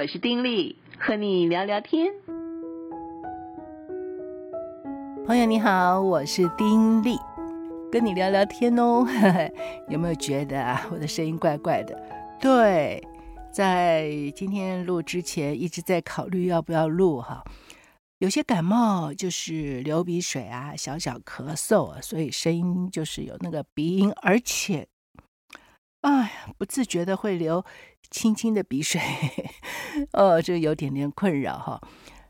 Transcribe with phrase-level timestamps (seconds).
[0.00, 2.06] 我是丁力，和你聊聊天。
[5.26, 7.18] 朋友你好，我是丁力，
[7.90, 9.04] 跟你聊聊天哦。
[9.90, 12.00] 有没有觉得啊，我的声音怪怪的？
[12.40, 13.02] 对，
[13.52, 17.42] 在今天录之前一直在考虑要不要录哈。
[18.18, 24.86] 有些感冒就是流鼻水啊，小小咳嗽啊，所以声音就是有那个鼻音，而且，
[26.02, 27.64] 哎呀，不自觉的会流
[28.10, 29.00] 轻轻的鼻水，
[30.12, 31.80] 哦，这有点点困扰哈。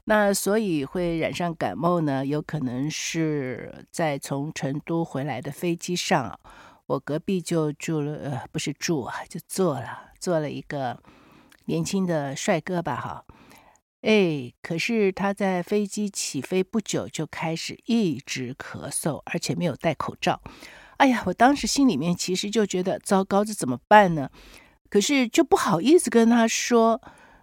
[0.05, 6.41] 那所以会染上感冒呢，有可能是在从成都回来的飞机上，
[6.87, 11.03] 我隔壁就住了，呃，不是住啊，就坐了，坐了一个
[11.67, 13.25] 年轻的帅哥吧，哈。
[14.01, 20.41] 哎，可是他在飞机起飞不久就开始一直咳嗽，而且没有戴口罩。
[20.98, 24.30] 哎呀，我当时心里面其实就觉得糟糕，这怎么办呢？
[24.89, 27.01] 可是就不好意思跟他说，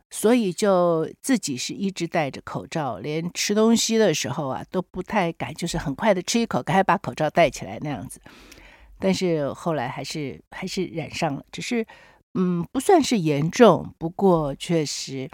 [0.09, 8.21] 所以就自己是一直戴着口罩，连吃东西的时候啊都不太敢，就是很快的吃一口，赶快把口罩戴起来那样子。
[8.99, 11.85] 但是后来还是还是染上了，只是
[12.33, 15.29] 嗯不算是严重，不过确实。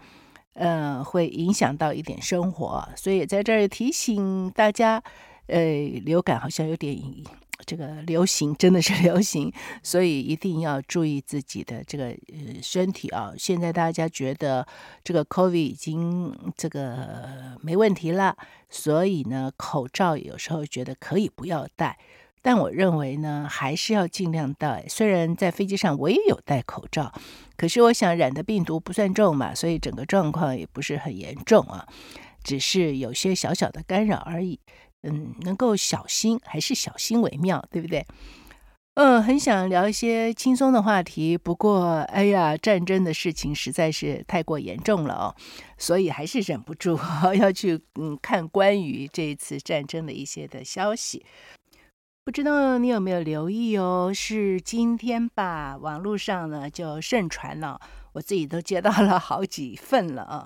[0.54, 5.02] 呃，会影响到一点生活，所以在这儿提醒大家，
[5.48, 5.62] 呃，
[6.06, 6.98] 流感好像有点
[7.66, 9.52] 这个流行，真的是 流行，
[9.84, 13.34] 所以一定要注意自己的这个呃身体啊。
[13.38, 14.66] 现在大家觉得
[15.04, 18.36] 这个 COVID 已经这个没问题了，
[18.70, 22.00] 所以呢，口罩有时候觉得可以不要戴。
[22.44, 24.84] 但我认为呢，还是要尽量戴。
[24.90, 27.14] 虽然在飞机上我也有戴口罩，
[27.56, 31.86] 可是我想染的病毒不算重嘛，所以整个状况也不是很严重啊，
[32.44, 34.60] 只是有些小小的干扰而已。
[35.04, 38.06] 嗯，能够小心还是小心为妙，对不对？
[38.96, 45.36] 嗯，很想聊一些轻松的话题，不过哎呀，战争的事情实在是太过严重了哦，
[45.78, 47.00] 所以还是忍不住
[47.40, 51.26] 要去嗯看关于这一次战争的一些的消息。
[52.24, 54.12] 不知道你有没有留意哦？
[54.14, 55.78] 是今天吧？
[55.78, 57.80] 网络上呢就盛传了，
[58.12, 60.46] 我自己都接到了好几份了啊。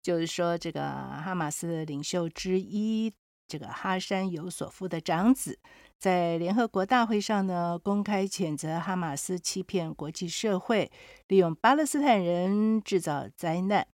[0.00, 3.12] 就是说，这个哈马斯的领袖之一，
[3.50, 5.58] 这个哈山尤索夫的长子，
[5.98, 10.88] 在联合国大会上呢，公开谴责哈马斯欺骗国际社会，
[11.26, 13.84] 利用巴勒斯坦人制造灾难。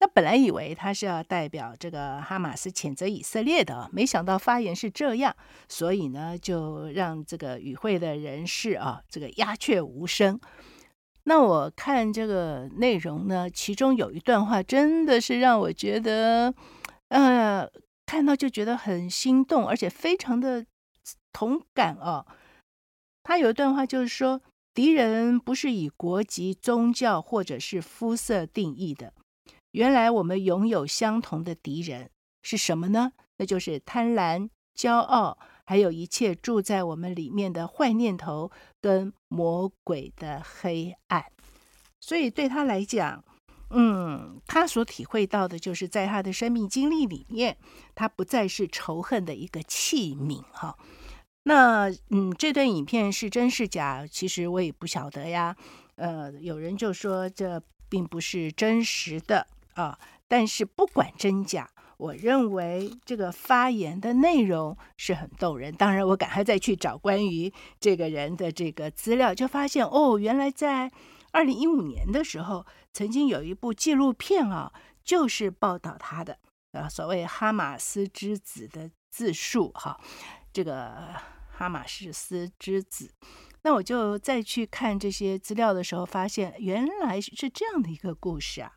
[0.00, 5.34] 那本来以为他是要代表这个哈马斯谴责以色列的，没想到发言是这样，
[5.68, 10.40] 所以呢，就让这个与会的人士啊，这个鸦雀无声。
[11.28, 16.54] 那我看这个内容呢，其中有一段话真的是让我觉得，
[17.08, 17.66] 呃，
[18.06, 20.64] 看到就觉得很心动，而且非常的
[21.32, 22.24] 同感哦。
[23.24, 24.40] 他有一段话就是说，
[24.72, 29.12] 敌人不是以国籍、宗教或者是肤色定义的。
[29.72, 32.08] 原来我们拥有相同的敌人
[32.42, 33.12] 是什么呢？
[33.38, 38.50] 那就是贪婪、骄傲，还有一切住在我们里面的坏念头
[38.80, 41.24] 跟魔鬼的黑暗。
[42.00, 43.24] 所以对他来讲，
[43.70, 47.56] 嗯，他所体会到的就是在他的生命经历里面，
[47.94, 50.42] 他不再是仇恨的一个器皿。
[50.52, 50.76] 哈，
[51.44, 54.06] 那嗯，这段影片是真是假？
[54.06, 55.56] 其实我也不晓得呀。
[55.96, 59.46] 呃，有人就说这并不是真实的。
[59.76, 59.98] 啊！
[60.26, 65.70] 但是不管真假，我认为这个发言的内容是很动人。
[65.74, 70.90] 当然，我赶快再去找关于这个人的这个资料，就发现哦，原来在
[71.36, 72.64] 二零一五年的时候，
[72.94, 74.72] 曾经有一部纪录片啊，
[75.04, 76.38] 就是报道他的
[76.72, 80.00] 啊，所谓“哈马斯之子”的自述哈，
[80.50, 81.14] 这个
[81.52, 83.12] 哈马斯之子。
[83.64, 88.72] 那我就再去看这些资料的时候，发现原来是这样的一个故事啊。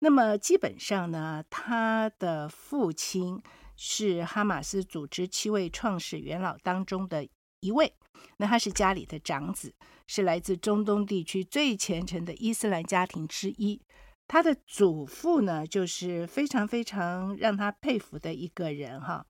[0.00, 3.42] 那么基本上呢，他的父亲
[3.76, 7.26] 是哈马斯组织七位创始元老当中的
[7.60, 7.94] 一位，
[8.38, 9.74] 那他是家里的长子，
[10.06, 13.80] 是来自中东地区最虔诚的伊斯兰家庭之一。
[14.26, 19.26] 他的祖父呢，就是非常非常让他佩服的一个人哈，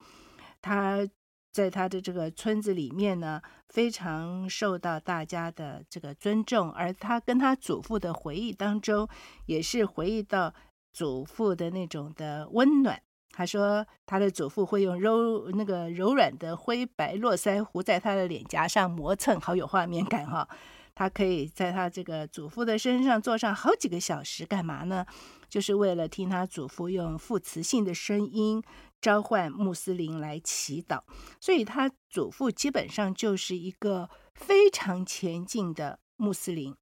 [0.61, 1.09] 他。
[1.51, 3.41] 在他的这个村子里面呢，
[3.71, 6.71] 非常受到大家的这个尊重。
[6.71, 9.09] 而他跟他祖父的回忆当中，
[9.47, 10.55] 也是回忆到
[10.93, 13.03] 祖父的那种的温暖。
[13.31, 20.49] 他说，他的祖父会用柔那个柔软的灰白络腮胡在他的脸颊上磨蹭，好有画面感哈。
[20.95, 25.07] 他可以在他这个祖父的身上坐上好几个小时，干嘛呢？
[25.49, 28.61] 就是为了听他祖父用副词性的声音
[29.01, 31.01] 召唤穆斯林来祈祷。
[31.41, 36.75] 所以他祖父基本上就是一个非常虔敬的穆斯林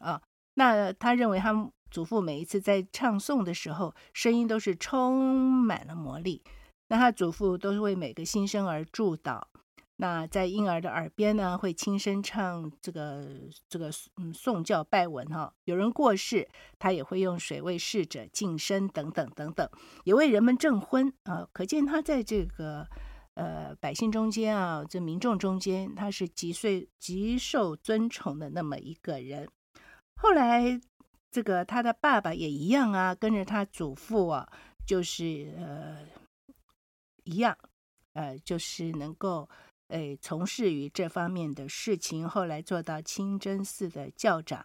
[0.00, 0.20] 啊。
[0.54, 6.42] 那他认为他祖父每一次在唱诵的时候，声音都是充满了魔力。
[6.88, 9.42] 那他祖父都是为每个新生儿祝祷。
[9.96, 13.28] 那在婴儿的耳边呢，会轻声唱这个
[13.68, 15.52] 这个嗯颂教拜文哈。
[15.64, 16.48] 有人过世，
[16.78, 19.68] 他也会用水为逝者净身等等等等，
[20.04, 21.46] 也为人们证婚啊。
[21.52, 22.88] 可见他在这个
[23.34, 29.50] 呃百姓中间啊，这民众中间，他是极受极受尊崇的那么一个人。
[30.16, 30.80] 后来
[31.30, 34.50] 这个他的爸爸也一样啊，跟着他祖父啊，
[34.86, 35.98] 就是呃
[37.24, 37.56] 一样，
[38.12, 39.48] 呃就是能够。
[39.92, 44.64] 哎，从事于这方面的事情，后来做到清真寺的教长，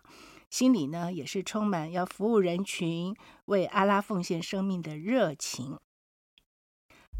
[0.51, 3.11] 心里呢也是充满要服务人群、
[3.45, 5.79] 为阿拉奉献生命的热情。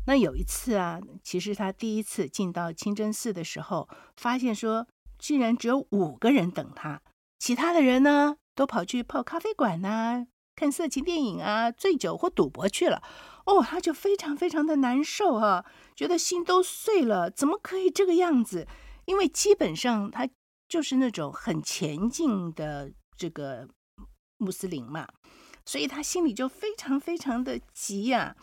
[0.05, 4.87] 那有一次啊，其实他第一次进到清真寺的时候，发现说，
[5.17, 7.01] 竟然只有五个人等他，
[7.39, 10.25] 其他的人呢都跑去泡咖啡馆呐、
[10.55, 13.03] 看色情电影啊、醉酒或赌博去了。
[13.45, 15.65] 哦，他就非常非常的难受哈、啊，
[15.95, 18.67] 觉得心都碎了，怎么可以这个样子？
[19.05, 20.27] 因为基本上他
[20.67, 23.67] 就是那种很前进的这个
[24.37, 25.07] 穆斯林嘛，
[25.63, 28.35] 所以他心里就非常非常的急呀、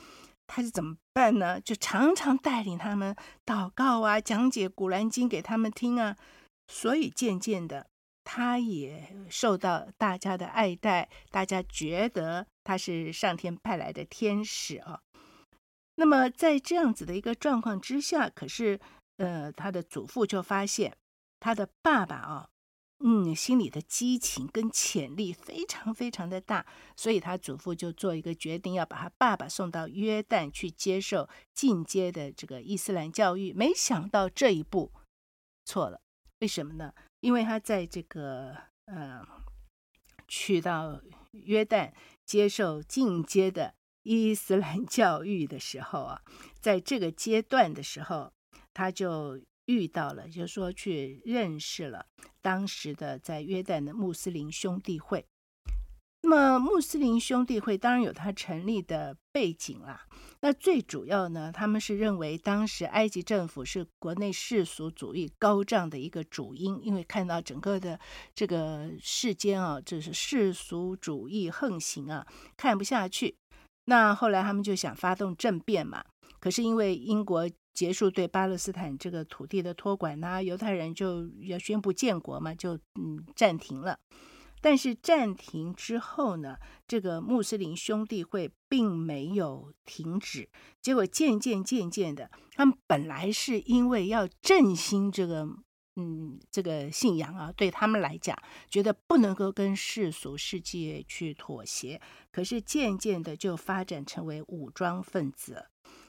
[0.47, 1.61] 他是怎么办呢？
[1.61, 6.17] 就常常带领他们祷告啊，讲解古兰经给他们听啊。
[6.69, 7.89] 所以渐渐的，
[8.25, 12.47] 他也受到大家的爱戴，大家觉得。
[12.65, 15.03] 他是上天派来的天使啊，
[15.97, 18.79] 那么在这样子的一个状况之下，可是
[19.17, 20.97] 呃，他的祖父就发现
[21.41, 22.49] 他的爸爸啊，
[23.05, 26.65] 嗯，心里的激情跟潜力非常非常的大，
[26.97, 33.53] 所以他祖父就做一个决定，要把他爸爸送到约旦去接受进阶的这个伊斯兰教育。
[33.53, 34.93] 没想到这一步
[35.65, 36.01] 错了，
[36.39, 36.95] 为什么呢？
[37.23, 38.55] 因为他在这个
[38.85, 39.27] 呃，
[40.29, 41.91] 去到约旦。
[42.25, 43.75] 接受进阶的
[44.05, 46.23] 伊斯兰 教育的时候啊，
[46.61, 48.33] 在这个阶段的时候，
[48.73, 52.07] 他就遇到了，就是说去认识了
[52.41, 55.27] 当时的在约旦的穆斯林兄弟会。
[56.23, 60.07] 那么穆斯林兄弟会当然有他成立的背景啦。
[60.45, 67.99] 那最主要呢，他们是认为当时埃及政府是国内世俗主义高涨的一个主因，因为看到整个的
[68.35, 73.37] 这个世间啊，就是世俗主义横行啊，看不下去。
[73.85, 76.05] 那后来他们就想发动政变嘛，
[76.41, 83.97] 可是因为英国结束对巴勒斯坦这个土地的托管呐，犹太人就要宣布建国嘛，就嗯暂停了。
[84.63, 86.57] 但是暂停之后呢，
[86.87, 90.49] 这个穆斯林兄弟会并没有停止，
[90.81, 95.49] 结果渐渐渐渐的，他们本来是因为要振兴这个，
[95.97, 102.01] 嗯，这个信仰啊，对他们来讲，觉得不能够跟世俗世界去妥协，
[102.31, 105.67] 可是渐渐的就发展成为武装分子，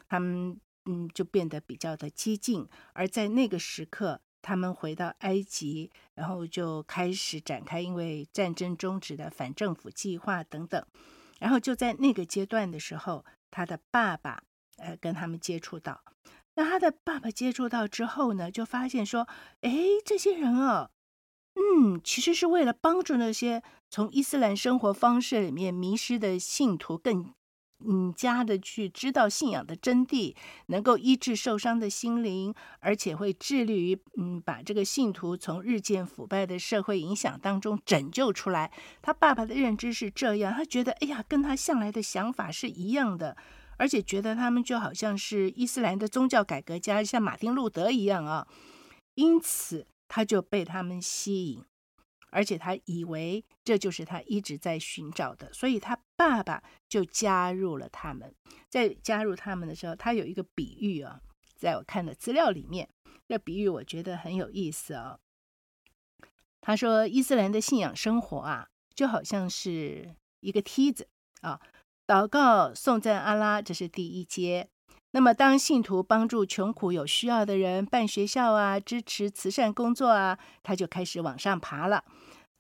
[0.08, 4.22] 他们嗯就变得比较的激进，而在那个时刻。
[4.44, 10.86] 他们回到埃及，然后就开始展开因为战争终止的反政府计划等等。
[11.40, 14.44] 然后就在那个阶段的时候，他的爸爸
[14.78, 16.04] 呃跟他们接触到。
[16.56, 19.28] 那他的爸爸接触到之后呢，就发现说，
[19.62, 19.74] 哎，
[20.06, 20.92] 这些人哦，
[21.56, 27.34] 嗯，其实是为了帮助那些从伊斯兰生活方式里面迷失的信徒更。
[27.88, 30.36] 嗯，加的去知道信仰的真谛，
[30.68, 38.72] 能够医治受伤的心灵，而且会致力于嗯，把这个信徒从日渐腐败的社会影响当中拯救出来。
[39.02, 43.36] 他爸爸的认知是这样，他觉得哎呀，跟他向来的想法是一样的，
[43.78, 48.48] 而且觉得他们就好像是伊斯兰的宗教改革家，像马丁路德一样啊，
[49.16, 51.64] 因此他就被他们吸引。
[52.34, 58.34] 而且他以为这就是他一直在寻找的，所以他爸爸就加入了他们。
[58.70, 61.22] 在加入他们的时候，他有一个比喻啊，
[61.56, 62.90] 在我看的资料里面，
[63.28, 65.20] 这比喻我觉得很有意思啊。
[66.60, 71.08] 他说，伊斯兰的信仰生活啊，就好像是一个梯子
[71.42, 71.62] 啊，
[72.08, 74.70] 祷告、颂赞阿拉，这是第一阶。
[75.12, 82.04] 那么，当信徒帮助穷苦有需要的人办学校啊，支持慈善工作啊，他就开始往上爬了。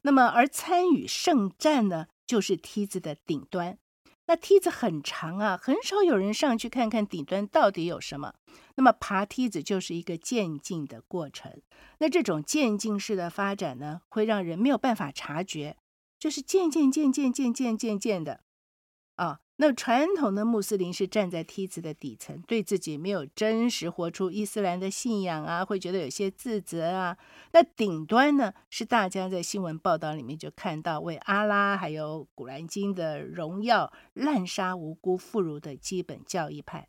[0.04, 3.78] 那么，而参与圣战呢，就是梯子的顶端。
[4.26, 8.36] 那梯子很长啊，很少有人上去看看顶端到底有什么。
[8.76, 11.62] 那么，爬梯子就是一个渐进的过程。
[12.00, 15.76] 那这种渐进式的发展呢，会让人没有办法察觉，
[16.18, 18.42] 就是渐渐渐渐渐渐渐渐的
[19.16, 19.40] 啊。
[19.58, 27.16] 那传统的穆斯林是站在梯子的底层，对自己没有真实活出伊斯兰的信仰啊，会觉得有些自责啊。
[27.52, 36.88] 那顶端呢，是大家在新闻报道里面就看到为阿拉还有古兰经的荣耀滥杀无辜妇孺的基本教义派。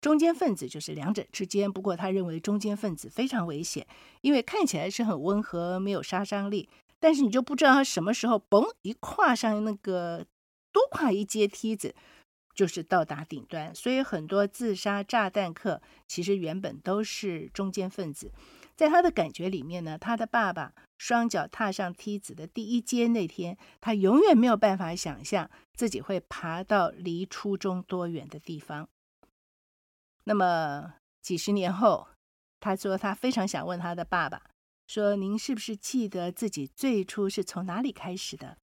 [0.00, 3.84] 中间分子就是两者之间，不过他认为中间分子非常危险，
[4.20, 6.68] 因为看起来是很温和，没有杀伤力，
[7.00, 10.24] 但是你就不知道他什么时候嘣一跨上那个。
[10.72, 11.94] 多跨一阶梯子，
[12.54, 13.74] 就是到达顶端。
[13.74, 18.32] 所以很多自杀炸弹客其实原本都是中间分子。
[18.76, 28.88] 在他的感觉里面呢，他的爸爸双脚踏上梯子的第一阶那天，他永远没有办法想象自己会爬到离初中多远的地方。
[30.24, 32.08] 那么几十年后，
[32.58, 34.42] 他说他非常想问他的爸爸，
[34.86, 38.56] 说：“您是不是记得自己最初是从哪里开始的？”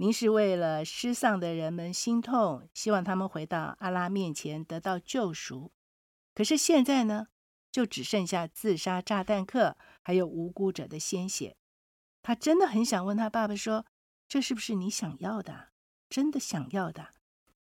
[0.00, 5.72] 您是为了失丧的人们心痛，希望他们回到阿拉面前得到救赎。
[6.34, 7.26] 可是现在呢，
[7.70, 11.58] 就只剩下自杀炸弹客还有无辜者的鲜血。
[12.22, 13.84] 他真的很想问他爸爸说
[14.26, 15.68] ：“这是不是你想要的？
[16.08, 17.08] 真的想要的？”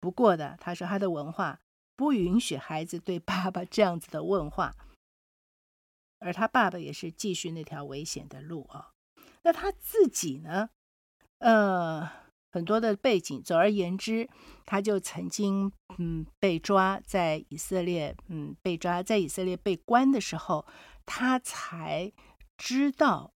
[0.02, 1.62] 不过的，他说他的文化
[1.96, 4.74] 不允许孩子对爸爸这样子的问话，
[6.18, 8.94] 而他爸爸也是继续那条危险的路啊。
[9.44, 10.72] 那他自己呢？
[11.38, 12.23] 呃。
[12.54, 14.30] 很多的背景，总而言之，
[14.64, 20.64] 他就曾经嗯被抓在以色列，嗯被抓在以色列被关的时候，
[21.04, 22.14] 他才
[22.56, 23.34] 知道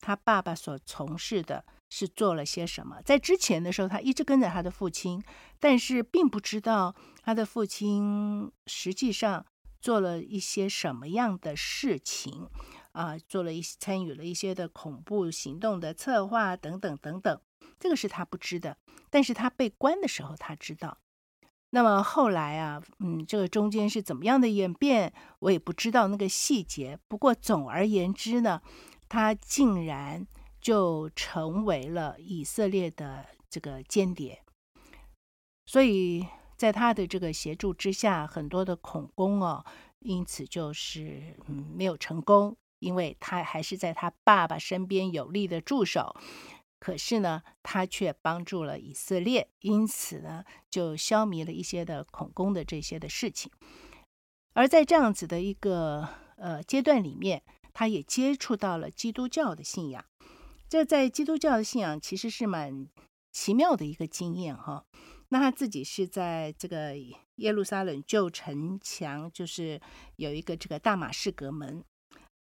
[0.00, 3.00] 他爸爸所从事的是做了些什么。
[3.02, 5.22] 在之前的时候，他一直跟着他的父亲，
[5.60, 9.46] 但是并不知道他的父亲实际上
[9.80, 12.48] 做了一些什么样的事情
[12.90, 17.40] 啊，做了一参与了一些的恐怖行动的策划等等等等。
[17.78, 18.76] 这个是他不知的，
[19.10, 20.98] 但是他被关的时候他知道。
[21.70, 26.98] 那么后来啊，嗯，这个中间是怎么样的演变，我也不知道那个细节。
[27.08, 28.62] 不过总而言之呢，
[29.06, 30.26] 他竟然
[30.62, 34.42] 就成为了以色列的这个间谍。
[35.66, 39.62] 所以在他的这个协助之下，很多的恐攻哦，
[39.98, 46.16] 因此就是嗯没有成功，因为他还是在他爸爸身边有力的助手。
[46.80, 53.50] 可是呢，他却帮助了以色列，因此呢，就消弭了一些的恐攻的这些的事情。
[54.54, 57.42] 而在这样子的一个呃阶段里面，
[57.72, 60.04] 他也接触到了基督教的信仰。
[60.68, 62.86] 这在基督教的信仰其实是蛮
[63.32, 64.84] 奇妙的一个经验哈。
[65.30, 66.94] 那他自己是在这个
[67.36, 69.80] 耶路撒冷旧城墙，就是
[70.16, 71.84] 有一个这个大马士革门。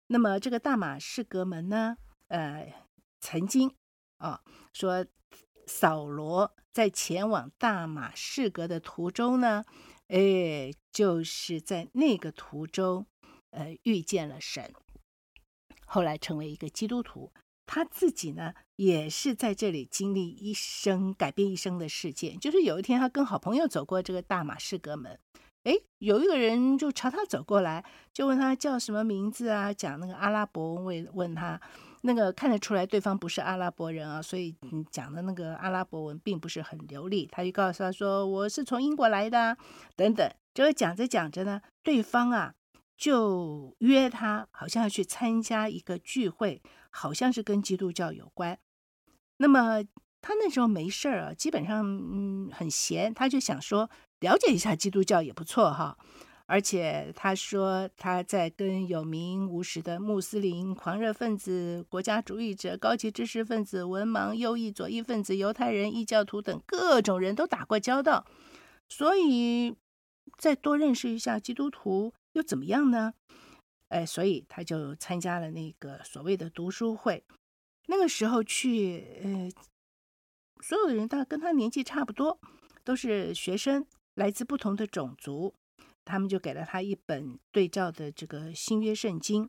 [0.08, 1.96] 那么这个大马士革门呢，
[2.28, 2.72] 呃，
[3.20, 3.74] 曾经。
[4.22, 4.40] 啊、
[4.72, 5.04] 说
[5.66, 9.64] 扫罗在前往大马士革的途中呢，
[10.06, 13.06] 哎，就是在那个途中，
[13.50, 14.72] 呃，遇见了神，
[15.84, 17.32] 后来成为一个基督徒。
[17.66, 22.38] 他自己呢，也是在这里经历一生改变一生的事件。
[22.38, 25.18] 就是有一天，他跟好朋友走过这个大马士革门，
[25.64, 31.60] 哎，有一个人就朝他走过来，就问他叫什么名字啊，讲那个阿拉伯文，问问他。
[32.02, 37.28] 那个看得出来对方不是阿拉伯人啊，所以你讲的那个阿拉伯文并不是很流利。
[37.30, 39.56] 他就告诉他说：“我是从英国来的，
[39.96, 42.54] 等等。”就讲着讲着呢，对方啊
[42.96, 48.58] 就约他，好像要去参加一个聚会，好像是跟基督教有关。
[49.38, 49.82] 那么
[50.20, 53.88] 他那时候没事儿啊，基本上嗯很闲，他就想说
[54.20, 55.96] 了解一下基督教也不错哈。
[56.46, 68.26] 而且他说他在跟有名无实的穆斯林狂热分子、国家主义者、高级知识分子、文盲、右翼、左翼分子、犹太人、异教徒等各种人都打过交道，
[68.88, 69.74] 所以
[70.36, 73.14] 再多认识一下基督徒又怎么样呢？
[73.88, 77.24] 哎，所以他就参加了那个所谓的读书会。
[77.86, 79.50] 那个时候去，呃，
[80.60, 82.38] 所有的人大跟他年纪差不多，
[82.84, 85.54] 都是学生，来自不同的种族。
[86.04, 89.48] 他们就给了他一本对照的这个新约圣经。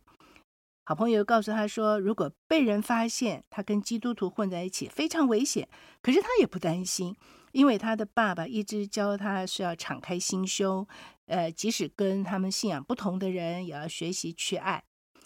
[0.85, 5.69] 好朋友告诉他说，如果被人发现他跟基督徒混在一起，非常危险。
[6.01, 7.15] 可是他也不担心，
[7.53, 10.85] 因为他的爸爸一直教他是要敞开心胸，
[11.27, 14.83] 呃，即使跟他们信仰不同的人，也要学习去爱。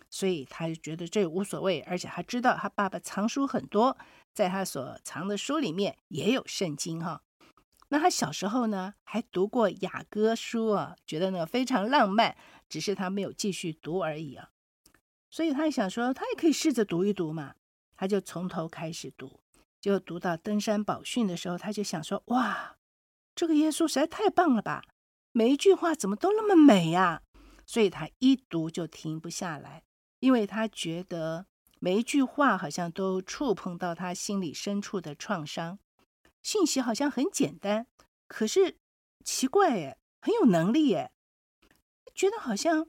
[0.09, 3.97] 所以他就觉得这无所谓，而且他知道他爸爸藏书很多，
[4.33, 7.23] 在他所藏的书里面也有圣经哈。
[7.89, 12.35] 那他小时候呢，还读过雅歌书啊，觉得呢非常浪漫，
[12.67, 14.49] 只是他没有继续读而已啊。
[15.29, 17.55] 所以他想说，他也可以试着读一读嘛。
[17.95, 19.39] 他就从头开始读，
[19.81, 22.77] 就读到登山宝训的时候，他就想说：哇，
[23.33, 24.83] 这个耶稣实在太棒了吧！
[25.31, 27.23] 每一句话怎么都那么美呀？
[27.65, 29.83] 所以他一读就停不下来，
[30.19, 31.47] 因为他觉得
[31.79, 35.79] 每一句话好像都触碰到他心里深处的创伤。
[36.43, 37.87] 信息好像很简单，
[38.27, 38.77] 可是
[39.23, 41.11] 奇怪耶，很有能力耶，
[42.15, 42.87] 觉得好像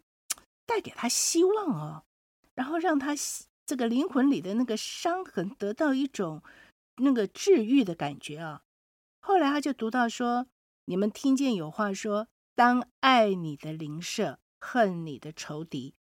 [0.64, 2.04] 带给他希望哦，
[2.54, 3.14] 然后让他
[3.66, 6.42] 这个灵魂里的那个伤痕得到一种
[6.96, 8.62] 那个治愈的感觉啊。
[9.20, 10.46] 后来他就读到说
[10.86, 15.94] ：“你们听见有话说，当爱你的邻舍，恨你的仇敌。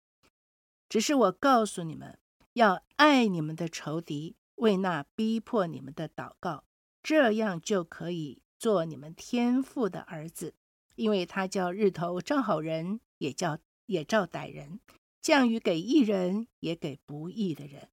[0.88, 2.20] 只是我告诉你们，
[2.54, 6.66] 要爱你们的仇敌，为那逼迫你们的祷告。”
[7.06, 10.56] 这样就可以做你们天父的儿子，
[10.96, 14.80] 因为他叫日头照好人，也叫也照歹人，
[15.22, 17.92] 降雨给义人，也给不义的人。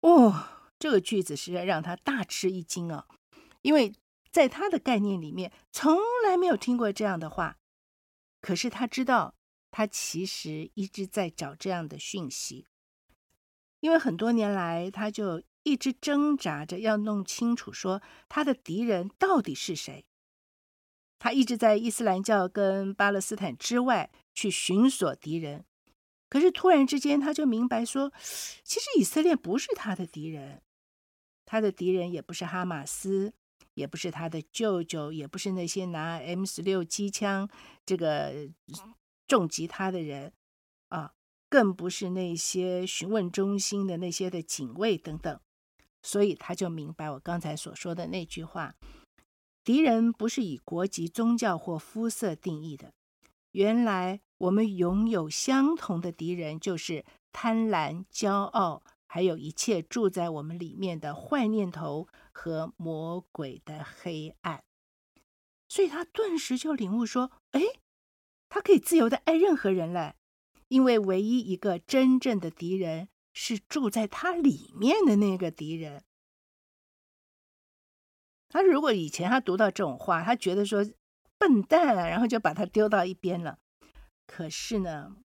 [0.00, 0.46] 哦，
[0.78, 3.06] 这个句子实在让他大吃一惊啊！
[3.60, 3.92] 因为
[4.30, 7.58] 在他的概念里面，从来没有听过这样的话。
[8.40, 9.34] 可是他知道，
[9.70, 12.66] 他其实一直在找这样的讯息，
[13.80, 15.42] 因为很多年来他就。
[15.62, 20.04] 一直挣扎着要弄清楚，说他的敌人到底是谁。
[21.18, 25.64] 他一直在伊斯兰教跟巴勒斯坦之外去寻索敌人，
[26.28, 28.12] 可是突然之间他就明白说，
[28.64, 30.62] 其实以色列不是他的敌人，
[31.44, 33.32] 他的敌人也不是哈马斯，
[33.74, 37.48] 也不是他的舅舅，也不是那些拿 M 十六机枪
[37.86, 38.50] 这个
[39.28, 40.32] 重击他的人
[40.88, 41.12] 啊，
[41.48, 45.40] 更不是那些询问中心的那些的警卫等等。
[46.02, 48.74] 所以他就明白我刚才所说的那句话：
[49.62, 52.92] 敌人不是以国籍、宗教或肤色定义的。
[53.52, 64.64] 原来我们拥有相同的敌人，就是贪婪、骄傲，还有一切住在我们里面的坏念头和魔鬼的黑暗。
[65.68, 67.60] 所以他顿时就领悟说：“哎，
[68.48, 70.16] 他可以自由的爱任何人了，
[70.68, 76.04] 因为唯一一个真正的敌人。”是住在他里面的那个敌人。
[78.48, 80.84] 他如果以前他读到这种话，他觉得说
[81.38, 83.58] 笨蛋啊，然后就把他丢到一边了。
[84.26, 85.16] 可是呢，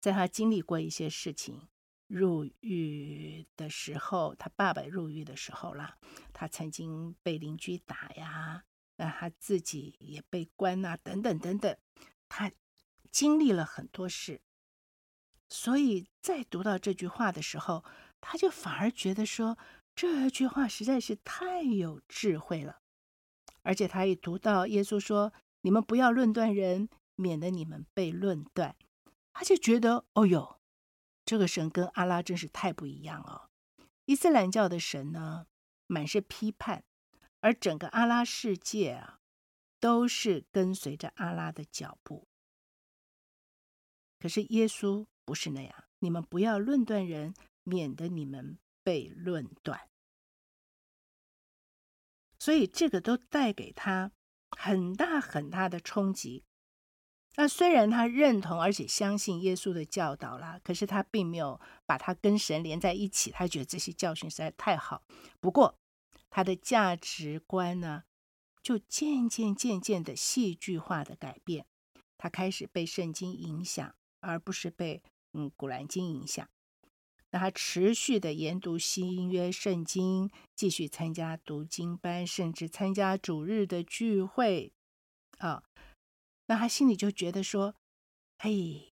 [0.00, 1.68] 在他经历过一些事情，
[2.06, 5.98] 入狱的时候，他爸爸入狱的时候啦，
[6.32, 8.64] 他曾经被邻居打呀，
[8.96, 11.76] 那他自己也被关啊，等等等等，
[12.28, 12.52] 他
[13.10, 14.40] 经历了很多事。
[15.52, 17.84] 所以在读到这句话的时候，
[18.20, 19.58] 他就反而觉得说
[19.96, 22.80] 这句话实在是太有智慧了。
[23.62, 25.32] 而且他一读到耶稣说
[25.62, 28.76] ：“你们不要论断人，免得你们被论断。”
[29.34, 30.60] 他就觉得，哦哟，
[31.24, 33.50] 这个神跟阿拉真是太不一样哦。
[34.04, 35.46] 伊斯兰教的神呢，
[35.88, 36.84] 满是批判，
[37.40, 39.18] 而整个阿拉世界啊，
[39.80, 42.28] 都是跟随着阿拉的脚步。
[44.20, 45.06] 可是耶稣。
[45.30, 49.88] 不是那样，你们不要论断人，免得你们被论断。
[52.36, 54.10] 所以这个都带给他
[54.50, 56.42] 很大很大的冲击。
[57.36, 63.30] 那虽然他认同而且相信耶稣的教导啦，可是他并没有把他跟神连在一起。
[63.30, 65.04] 他觉得这些教训实在太好。
[65.38, 65.78] 不过
[66.28, 68.02] 他的价值观呢，
[68.64, 71.66] 就渐渐渐渐的戏剧化的改变。
[72.18, 75.00] 他开始被圣经影响，而不是被。
[75.32, 76.48] 嗯，古兰经影响，
[77.30, 84.72] 那他持续的研读新约圣经，继续参加读经班，甚至参加主日的聚会，
[85.38, 85.62] 啊，
[86.46, 87.76] 那他心里就觉得说，
[88.38, 88.92] 嘿，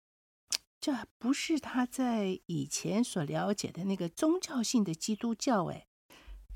[0.80, 5.86] 这不是他在以前所了解的那个宗教性的基督教，哎，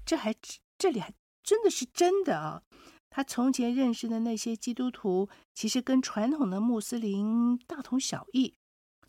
[0.04, 0.34] 这还
[0.78, 1.12] 这里还
[1.42, 2.62] 真的是真的啊！
[3.10, 8.56] 他从前认识的那些基督徒，其实跟传统的穆斯林大同小异。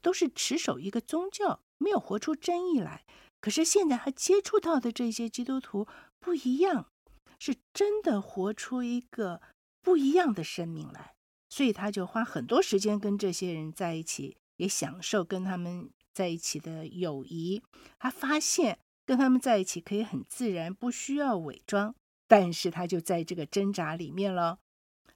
[0.08, 3.04] 都是持守一个宗教，没有活出真意来。
[3.42, 5.86] 可是现在他接触到的这些基督徒
[6.18, 6.90] 不一样，
[7.38, 9.42] 是真的活出一个
[9.82, 11.16] 不一样的生命来。
[11.50, 17.62] 所以他就花很多时间跟这些人在一起，也享受跟他们在一起的友谊。
[18.00, 21.94] 他发现跟他们在一起可以很自然，不需要伪装。
[22.30, 24.60] 但是他就在这个挣扎里面了，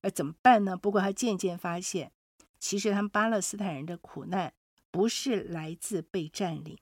[0.01, 0.75] 而怎么办呢？
[0.75, 2.11] 不过他渐渐发现，
[2.59, 4.53] 其实他们巴勒斯坦人的苦难。
[4.91, 6.77] 不是来自被占领。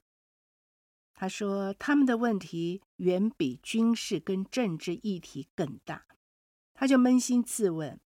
[1.13, 6.05] 他说，他们的问题远比军事跟政治议题更大。
[6.73, 7.99] 他就扪心自问：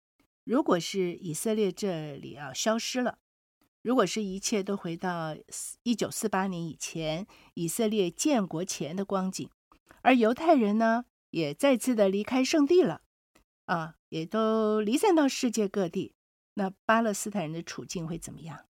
[0.45, 3.19] 如果是以色列这里啊消失了，
[3.83, 5.37] 如果是一切都回到
[5.83, 9.51] 一九四八年以前以色列建国前的光景，
[10.01, 13.03] 而犹太人呢也再次的离开圣地了
[13.67, 16.15] 啊，也都离散到世界各地。
[16.55, 18.65] 那巴勒斯坦人的处境会怎么样？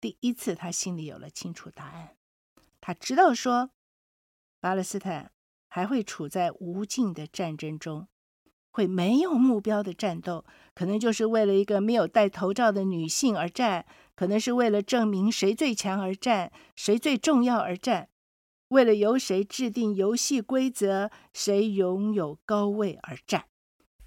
[0.00, 2.16] 第一次，他心里有了清楚答案。
[2.80, 3.70] 他知道说，
[4.58, 5.30] 巴勒斯坦
[5.68, 8.08] 还会处在无尽的战争中，
[8.70, 13.84] 会没有目标的战斗，可能就是为了一个没有戴头罩的女性而战，
[14.14, 18.08] 可能是为了证明谁最强而战，谁最重要而战，
[18.68, 23.46] 为了由谁制定游戏规则，谁拥有高位而战。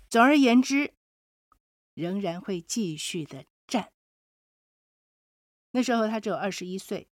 [0.09, 0.93] 总而言之，
[1.93, 3.91] 仍然会继续的战。
[5.75, 7.09] 那时候他只有二十一岁，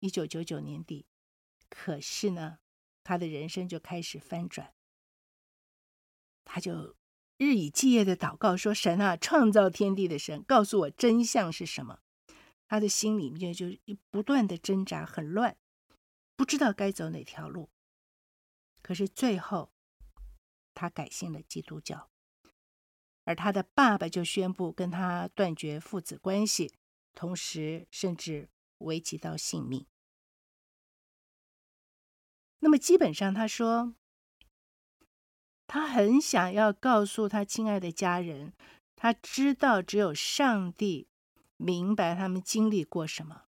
[0.00, 1.06] 一九九九年底。
[1.68, 2.58] 可是呢，
[3.02, 4.74] 他的人生就开始翻转。
[6.44, 6.96] 他就
[7.38, 12.00] 日以继夜的祷告说：“神啊，创造天地的神，告诉我真相是什么？”
[12.66, 13.66] 他的心里面就
[14.10, 15.56] 不断的挣扎，很乱，
[16.36, 17.70] 不知道该走哪条路。
[18.82, 19.72] 可是最后，
[20.74, 22.10] 他改信了基督教。
[23.24, 26.72] 而他的爸爸就宣布跟他断绝父子关系，
[27.14, 29.86] 同时甚至危及到性命。
[32.60, 33.94] 那么基本上，他说
[35.66, 38.52] 他很想要告诉他亲爱的家人，
[38.96, 41.08] 他知道只有上帝
[41.56, 43.44] 明白他们经历过什么，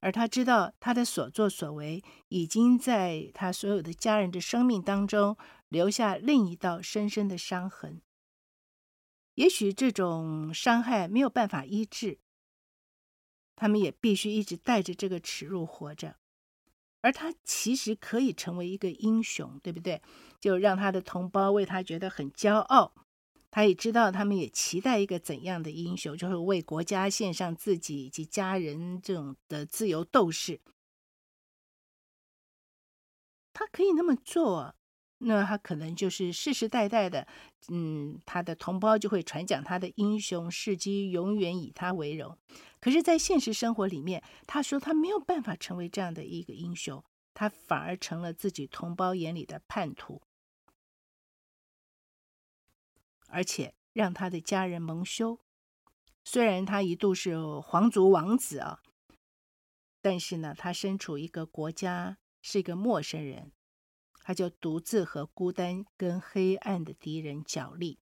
[0.00, 5.36] 而他知道他的所作所为已经在他所有的家人的生命当中
[5.68, 8.02] 留下另一道深深的伤痕。
[9.34, 12.18] 也许这种伤害没有办法医治，
[13.56, 16.16] 他们也必须一直带着这个耻辱活着。
[17.00, 20.00] 而他其实可以成为一个英雄，对不对？
[20.40, 22.94] 就让他的同胞为他觉得很骄傲。
[23.50, 30.60] 他也知道他们也期待一个怎样的英雄，就是为国家献上自己以及家人这种的自由斗士。
[33.52, 34.75] 他可以那么做。
[35.18, 37.26] 那他可能就是世世代代的，
[37.68, 42.36] 嗯，他的同胞就会传讲他的英雄事迹，永远以他为荣。
[42.80, 47.02] 可是，在现实生活里面，他说他没有办法成为这样的一个英雄，
[47.32, 50.20] 他反而成了自己同胞眼里的叛徒，
[53.28, 55.40] 而且让他的家人蒙羞。
[56.24, 58.80] 虽然他一度是皇族王子啊，
[60.02, 63.52] 但是呢，他身处一个国家，是一个陌生人。
[64.26, 68.00] 他就独自和孤单跟黑暗的敌人角力，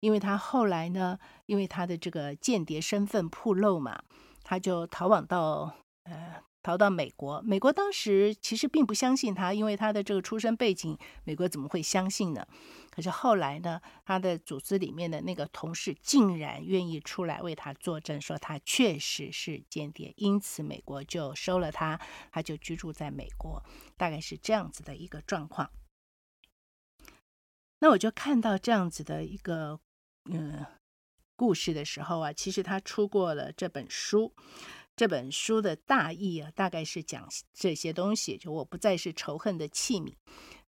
[0.00, 4.02] 因为他后来呢，因为他的这个间谍身份暴露嘛，
[4.42, 6.42] 他就逃往到呃。
[6.62, 12.46] 逃到美国，美国当时其实并不相信他，因为他的这个出身背景，美国怎么会相信呢？
[12.90, 21.98] 可是后来呢，他的组织里面的那个同事竟然愿意出来为他作证，说他确实是间谍，因此美国就收了他，
[22.30, 23.64] 他就居住在美国，
[23.96, 25.70] 大概是这样子的一个状况。
[27.78, 29.80] 那我就看到这样子的一个
[30.30, 30.66] 嗯
[31.36, 34.34] 故事的时候啊，其实他出过了这本书。
[34.96, 40.14] 这本书的大意啊，大概是讲这些东西，就我不再是仇恨的器皿。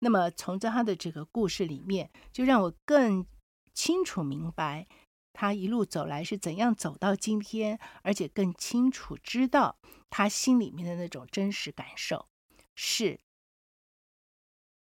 [0.01, 3.27] 那么从他的这个故事里面，就让我更
[3.73, 4.87] 清楚明白
[5.33, 9.79] 他一路走来是怎样走到今天，而且更清楚知道
[10.11, 12.29] 他心里面的那种真实感受
[12.75, 13.19] 是，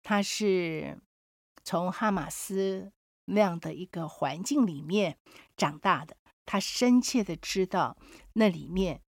[0.03, 1.03] 他是
[1.65, 2.93] 从哈马斯
[3.25, 5.19] 那样的一个环境里面
[5.57, 7.99] 长大的，他深切的知道
[8.35, 9.03] 那里面。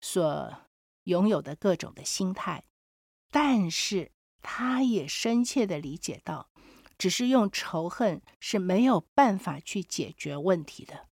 [0.00, 0.56] 所
[1.04, 2.64] 拥有的各种的心态，
[3.30, 6.50] 但是他也深切的理解到，
[6.96, 11.08] 只是用仇恨是没有办法去解决问题的，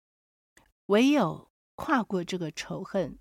[0.87, 3.18] 唯有跨过这个仇恨，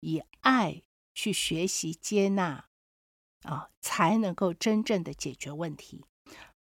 [0.00, 0.82] 以爱
[1.14, 2.68] 去学习接纳，
[3.42, 6.04] 啊，才能够真正的解决问题。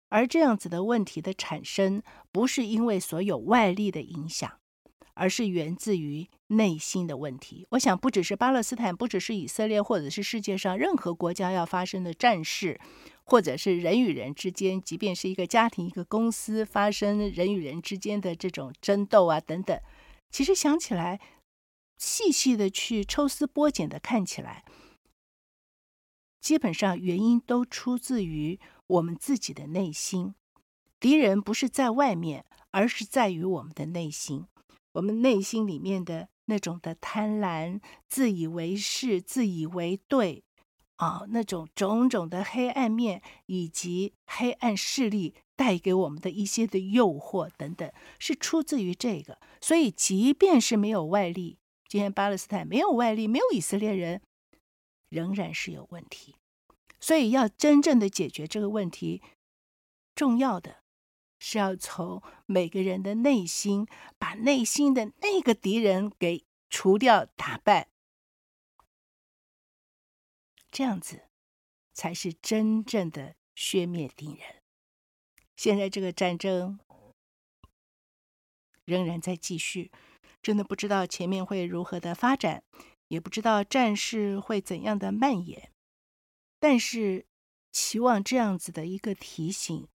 [0.07, 4.59] 而这样子的问题的产生，不是因为所有外力的影响。
[5.19, 7.67] 而是源自于内心的问题。
[7.71, 12.79] 我想，不只是巴勒斯坦，不只是以色列，或者是世界上任何国家要发生的战事，
[13.25, 19.77] 或者是人与人之间，即便是一个家庭、一个公司发生人与人之间的这种争斗啊等等，
[20.31, 21.19] 其实想起来，
[21.97, 24.63] 细细的去抽丝剥茧的看起来，
[26.39, 30.33] 基本上原因都出自于我们自己的内心。
[30.97, 34.45] 敌人不是在外面，而是在于我们的内心。
[34.93, 40.43] 我们内心里面的那种的贪婪、自以为是、自以为对，
[40.95, 49.39] 啊，那种种种的黑暗面，以及黑暗势力带给我们的一些的诱惑等等，是出自于这个。
[49.61, 54.21] 所以，即便是没有外力，今天巴勒斯坦没有外力，没有以色列人，
[55.09, 56.35] 仍然是有问题。
[56.99, 59.21] 所以，要真正的解决这个问题，
[60.15, 60.77] 重要的
[61.39, 67.89] 是要从每个人的内心，把内心的那个敌人给除掉、打败，
[70.69, 71.23] 这样子
[71.93, 74.61] 才是真正的消灭敌人。
[75.55, 76.79] 现在这个战争
[78.85, 79.91] 仍然在继续，
[80.41, 82.63] 真的不知道前面会如何的发展，
[83.07, 85.71] 也不知道战事会怎样的蔓延，
[86.59, 87.25] 但是
[87.71, 89.87] 期望这样子的一个提醒，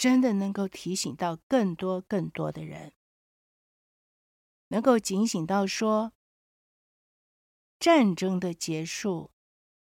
[0.00, 2.94] 真的能够提醒到更多更多的人，
[4.68, 6.14] 能够警醒到说，
[7.78, 9.30] 战争的结束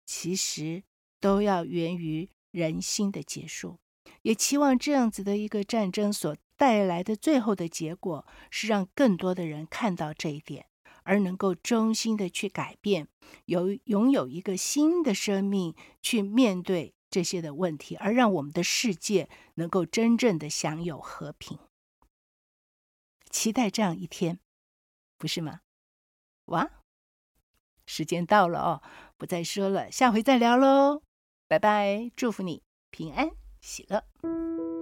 [0.05, 0.83] 其实
[1.21, 3.79] 都要源于人心的结束，
[4.21, 10.67] 也期望这样子的一个战争所带来的最后的结果，是让更多的人看到这一点。
[11.05, 13.09] 而能够衷心的去改变，
[13.47, 21.57] 有拥有一个新的生命去面对这些的问题，而让我们的世界能够真正的享有和平。
[23.31, 24.40] 期待这样一天，
[25.16, 25.61] 不是吗？
[26.46, 26.68] 哇，
[27.87, 28.83] 时间到了哦，
[29.16, 31.03] 不再说了，下回再聊喽，
[31.46, 34.74] 拜拜，祝福你平安喜乐。